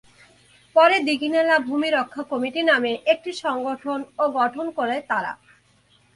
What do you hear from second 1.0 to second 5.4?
দীঘিনালা ভূমি রক্ষা কমিটি নামে একটি সংগঠনও গঠন করে তারা।